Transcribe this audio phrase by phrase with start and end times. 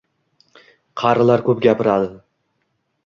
[1.01, 2.11] Qarilar ko‘p gapiradi.